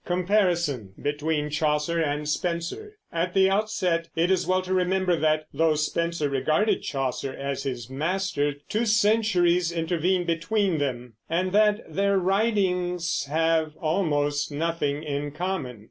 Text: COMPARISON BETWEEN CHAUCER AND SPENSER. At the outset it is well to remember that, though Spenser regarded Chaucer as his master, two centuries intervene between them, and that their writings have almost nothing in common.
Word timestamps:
COMPARISON 0.03 0.93
BETWEEN 0.99 1.51
CHAUCER 1.51 2.01
AND 2.01 2.27
SPENSER. 2.27 2.97
At 3.13 3.35
the 3.35 3.51
outset 3.51 4.07
it 4.15 4.31
is 4.31 4.47
well 4.47 4.63
to 4.63 4.73
remember 4.73 5.15
that, 5.15 5.43
though 5.53 5.75
Spenser 5.75 6.27
regarded 6.27 6.81
Chaucer 6.81 7.35
as 7.35 7.61
his 7.61 7.87
master, 7.87 8.53
two 8.67 8.87
centuries 8.87 9.71
intervene 9.71 10.23
between 10.25 10.79
them, 10.79 11.17
and 11.29 11.51
that 11.51 11.81
their 11.87 12.17
writings 12.17 13.25
have 13.29 13.75
almost 13.77 14.51
nothing 14.51 15.03
in 15.03 15.29
common. 15.29 15.79